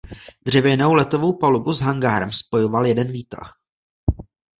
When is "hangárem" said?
1.81-2.31